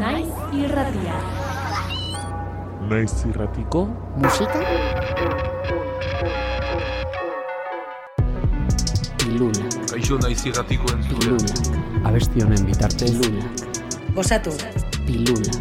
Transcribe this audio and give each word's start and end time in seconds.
Naiz 0.00 0.28
irratia. 0.56 1.16
Naiz 2.90 3.12
irratiko 3.28 3.82
musika 4.22 4.60
pilula 9.20 9.64
Kaixo 9.90 10.18
naiz 10.24 10.40
irratiko 10.50 10.90
entzule. 10.94 11.20
pilula 11.20 12.08
abesti 12.10 12.42
honen 12.44 12.64
bitartez 12.66 13.12
pilula 13.20 13.44
Gozatu. 14.16 14.52
pilula 15.06 15.52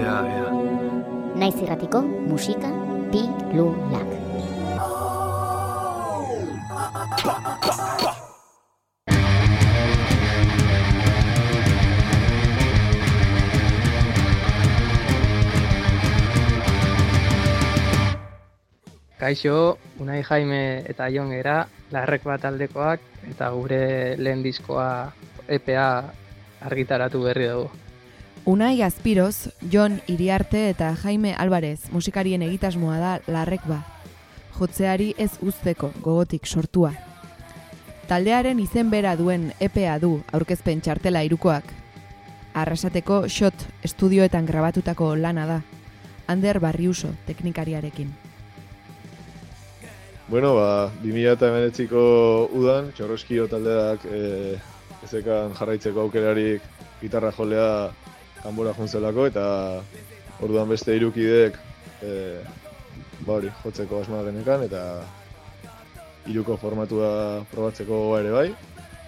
Ea, 0.00 0.16
ea. 0.36 0.48
naiz 1.42 1.56
irratiko 1.64 2.00
musika 2.30 2.70
pilulak 3.12 4.08
Kaixo, 19.30 19.78
Unai 20.02 20.24
Jaime 20.26 20.82
eta 20.90 21.06
Jon 21.06 21.28
gera, 21.30 21.68
larrek 21.94 22.24
bat 22.26 22.42
aldekoak, 22.48 23.02
eta 23.30 23.46
gure 23.54 24.16
lehen 24.18 24.40
diskoa 24.42 25.12
EPA 25.46 25.84
argitaratu 26.66 27.20
berri 27.22 27.46
dugu. 27.46 27.68
Unai 28.50 28.82
Azpiroz, 28.82 29.52
Jon 29.70 30.00
Iriarte 30.10 30.64
eta 30.72 30.88
Jaime 30.98 31.36
Alvarez 31.38 31.92
musikarien 31.94 32.42
egitasmoa 32.42 32.96
da 32.98 33.12
larrek 33.30 33.68
ba. 33.70 33.84
Jotzeari 34.56 35.12
ez 35.16 35.30
uzteko 35.46 35.92
gogotik 36.00 36.48
sortua. 36.50 36.90
Taldearen 38.08 38.58
izen 38.58 38.90
bera 38.90 39.12
duen 39.14 39.52
EPA 39.60 40.00
du 40.02 40.16
aurkezpen 40.32 40.82
txartela 40.82 41.22
irukoak. 41.28 41.70
Arrasateko 42.64 43.28
shot 43.28 43.62
estudioetan 43.86 44.50
grabatutako 44.50 45.14
lana 45.14 45.46
da. 45.46 45.60
Ander 46.26 46.58
Barriuso 46.58 47.12
teknikariarekin. 47.30 48.10
Bueno, 50.30 50.52
ba, 50.54 50.92
2008ko 51.02 52.00
udan, 52.54 52.92
txorroskio 52.94 53.48
taldeak 53.50 54.04
e, 54.06 54.20
ezekan 55.02 55.56
jarraitzeko 55.58 56.04
aukerarik 56.04 56.68
gitarra 57.00 57.32
jolea 57.34 57.90
kanbora 58.36 58.70
juntzelako 58.76 59.24
eta 59.26 59.46
orduan 60.38 60.70
beste 60.70 60.94
hirukideek 60.94 61.58
e, 62.06 62.12
ba 63.26 63.40
hori, 63.40 63.50
jotzeko 63.64 64.04
asma 64.04 64.22
genekan 64.28 64.62
eta 64.68 64.84
hiruko 66.30 66.60
formatua 66.62 67.10
probatzeko 67.50 68.00
ere 68.20 68.30
bai. 68.36 68.46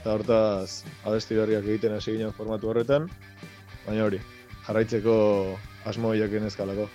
Eta 0.00 0.18
hortaz, 0.18 0.82
abesti 1.06 1.38
berriak 1.38 1.70
egiten 1.70 1.94
hasi 1.94 2.18
ginen 2.18 2.34
formatu 2.34 2.74
horretan, 2.74 3.06
baina 3.86 4.10
hori, 4.10 4.22
jarraitzeko 4.66 5.16
asmo 5.86 6.10
hilaken 6.18 6.50
ezkalako. 6.50 6.90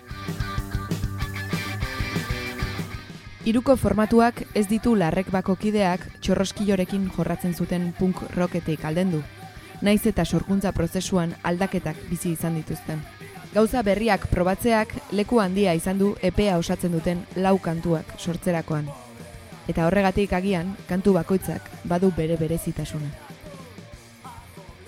Hiruko 3.49 3.73
formatuak 3.81 4.43
ez 4.59 4.67
ditu 4.69 4.91
larrek 4.93 5.31
bako 5.33 5.55
kideak 5.57 6.03
txorroskillorekin 6.21 7.07
jorratzen 7.15 7.55
zuten 7.57 7.87
punk 7.97 8.19
rocketik 8.35 8.83
aldendu. 8.85 9.23
Naiz 9.81 10.03
eta 10.11 10.21
sorkuntza 10.21 10.69
prozesuan 10.77 11.33
aldaketak 11.41 12.03
bizi 12.11 12.35
izan 12.35 12.59
dituzten. 12.59 13.01
Gauza 13.55 13.81
berriak 13.81 14.27
probatzeak 14.29 14.93
leku 15.17 15.41
handia 15.41 15.73
izan 15.73 15.97
du 15.97 16.11
epea 16.21 16.59
osatzen 16.61 16.93
duten 16.93 17.25
lau 17.41 17.55
kantuak 17.57 18.13
sortzerakoan. 18.19 18.85
Eta 19.65 19.87
horregatik 19.87 20.37
agian, 20.37 20.75
kantu 20.85 21.17
bakoitzak 21.17 21.73
badu 21.89 22.13
bere 22.13 22.37
berezitasuna. 22.37 23.09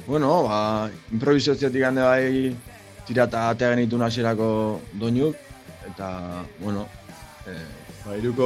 Bueno, 0.06 0.36
ba, 0.46 0.62
improvisaziotik 1.09 1.90
hande 1.90 2.06
bai 2.06 2.56
tira 3.09 3.25
eta 3.25 3.50
atea 3.56 3.73
genitun 3.73 4.06
hasierako 4.06 4.48
doinuk, 5.02 5.48
eta, 5.96 6.46
bueno, 6.62 6.86
eh, 7.50 7.81
Ba, 8.02 8.16
iruko 8.17 8.45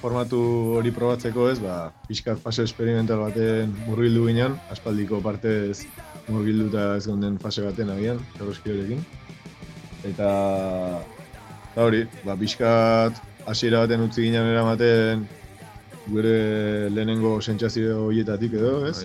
formatu 0.00 0.40
hori 0.80 0.90
probatzeko 0.94 1.46
ez, 1.52 1.58
ba, 1.62 1.92
pixkat 2.08 2.40
fase 2.42 2.64
experimental 2.66 3.22
baten 3.22 3.70
murgildu 3.86 4.24
ginen, 4.26 4.56
aspaldiko 4.74 5.20
partez 5.22 5.84
murgilduta 6.28 6.96
ez 6.96 7.06
gonden 7.06 7.38
fase 7.38 7.62
baten 7.62 7.92
agian, 7.94 8.18
txorroskiorekin. 8.34 9.04
Eta, 10.10 10.30
eta 11.70 11.86
hori, 11.86 12.04
ba, 12.26 12.34
pixkat 12.42 13.22
hasiera 13.46 13.84
baten 13.86 14.02
utzi 14.08 14.26
ginen 14.26 14.50
eramaten 14.50 15.26
gure 16.08 16.38
lehenengo 16.90 17.36
sentsazio 17.40 18.02
horietatik 18.08 18.58
edo, 18.58 18.80
ez? 18.90 19.04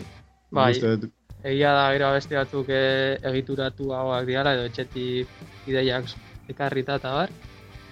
Bai. 0.53 0.71
Uste 0.73 0.97
dut, 1.03 1.13
Egia 1.43 1.73
da 1.75 1.87
gero 1.91 2.07
abesti 2.07 2.37
batzuk 2.39 2.69
e, 2.71 2.83
egituratu 3.29 3.89
hauak 3.91 4.23
diala 4.29 4.53
edo 4.55 4.67
etxetik 4.69 5.67
ideiak 5.67 6.07
ekarrita 6.53 6.95
eta 7.01 7.11
bar. 7.17 7.33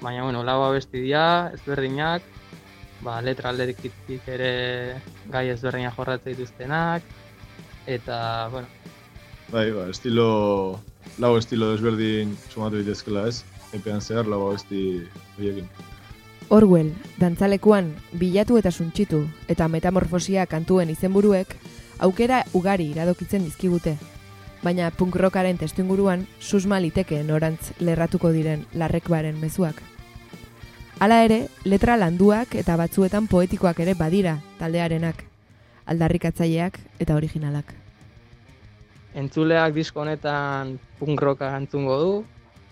Baina, 0.01 0.23
bueno, 0.23 0.43
lau 0.43 0.63
abesti 0.65 0.97
dira, 1.03 1.51
ezberdinak, 1.53 2.23
ba, 3.05 3.19
letra 3.21 3.51
aldetik 3.51 3.93
ere 4.27 5.01
gai 5.29 5.49
ezberdinak 5.53 5.93
jorratzen 5.95 6.33
dituztenak, 6.33 7.05
eta, 7.85 8.49
bueno, 8.49 8.67
bai, 9.51 9.69
ba, 9.71 9.87
estilo, 9.89 10.79
lau 11.19 11.35
estilo 11.37 11.71
desberdin 11.75 12.33
sumatu 12.49 12.81
ditezkela 12.81 13.27
ez, 13.29 13.43
epean 13.77 14.01
zehar 14.01 14.25
lau 14.25 14.47
abesti 14.47 15.03
horiekin. 15.37 15.69
Orwell, 16.51 16.89
dantzalekuan, 17.19 17.93
bilatu 18.19 18.57
eta 18.59 18.71
suntxitu, 18.71 19.21
eta 19.47 19.69
metamorfosia 19.69 20.47
kantuen 20.49 20.89
izenburuek, 20.91 21.53
aukera 21.99 22.41
ugari 22.57 22.89
iradokitzen 22.91 23.45
dizkigute. 23.45 23.95
Baina 24.61 24.91
punk 24.91 25.15
rockaren 25.15 25.57
testuinguruan, 25.57 26.27
susma 26.39 26.81
liteke 26.81 27.23
norantz 27.23 27.71
lerratuko 27.79 28.33
diren 28.35 28.65
larrekbaren 28.73 29.39
mezuak. 29.41 29.79
Hala 31.01 31.23
ere, 31.25 31.47
letra 31.65 31.95
landuak 31.97 32.51
eta 32.59 32.75
batzuetan 32.77 33.25
poetikoak 33.25 33.79
ere 33.81 33.95
badira 33.97 34.35
taldearenak, 34.59 35.23
aldarrikatzaileak 35.89 36.75
eta 37.01 37.15
originalak. 37.17 37.71
entzuleak 39.17 39.73
disko 39.73 40.01
honetan 40.03 40.75
punk 40.99 41.21
rocka 41.25 41.47
entzungo 41.57 41.95
du, 42.01 42.11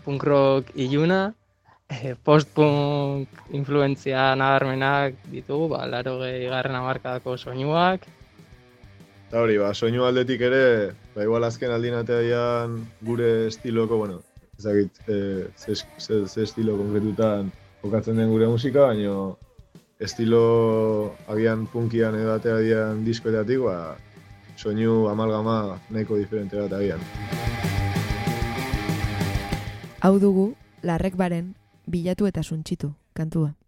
punk 0.06 0.24
rock 0.24 0.70
iluna, 0.76 1.34
eh, 1.90 2.14
post-punk 2.24 3.42
influentzia 3.50 4.36
nabarmenak 4.36 5.16
ditugu, 5.32 5.72
ba, 5.74 5.88
laro 5.88 6.20
garren 6.20 6.76
amarkadako 6.76 7.36
soinuak, 7.38 8.06
Eta 9.30 9.42
hori, 9.42 9.58
ba, 9.58 9.74
soinu 9.74 10.06
aldetik 10.06 10.42
ere, 10.42 10.94
ba, 11.16 11.24
igual 11.24 11.44
azken 11.44 11.72
aldin 11.72 11.98
gure 13.02 13.48
estiloko, 13.48 13.98
bueno, 13.98 14.22
ezagit, 14.60 15.02
e, 15.08 15.48
ze, 15.58 15.76
ze, 15.98 16.28
ze 16.28 16.44
estilo 16.44 16.78
konkretutan 16.78 17.52
jokatzen 17.84 18.18
den 18.18 18.30
gure 18.30 18.48
musika, 18.48 18.88
baina 18.90 19.36
estilo 20.00 21.16
agian 21.28 21.68
punkian 21.68 22.16
edo 22.16 22.34
ateadian 22.36 23.04
diskoetatik, 23.06 23.64
ba, 23.64 23.98
soinu 24.56 25.08
amalgama 25.12 25.80
nahiko 25.90 26.18
diferente 26.20 26.60
bat 26.60 26.74
agian. 26.80 27.00
Hau 30.00 30.16
dugu, 30.20 30.54
larrekbaren 30.84 31.54
bilatu 31.88 32.28
eta 32.28 32.44
suntxitu 32.44 32.94
kantua. 33.14 33.59